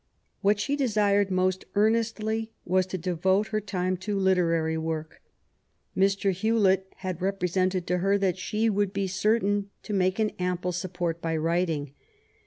[0.41, 5.21] What she desired most earnestly was to devote all her time to literary work.
[5.95, 6.31] Mr.
[6.31, 10.71] Hewlet had repre sented to her that she would be certain to make an ample
[10.71, 11.93] support by writing.